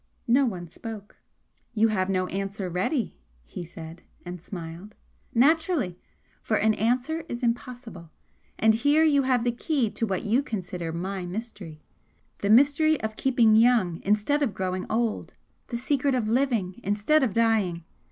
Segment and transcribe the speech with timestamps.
[0.27, 1.17] No one spoke.
[1.75, 4.95] "You have no answer ready," he said and smiled
[5.35, 5.99] "Naturally!
[6.41, 8.09] For an answer is impossible!
[8.57, 11.83] And here you have the key to what you consider my mystery
[12.39, 15.35] the mystery of keeping young instead of growing old
[15.67, 17.83] the secret of living instead of dying!